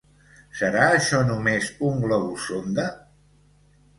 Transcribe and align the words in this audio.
Serà 0.59 0.85
això 0.93 1.19
només 1.31 1.69
un 1.89 2.01
globus 2.05 2.47
sonda? 2.49 2.87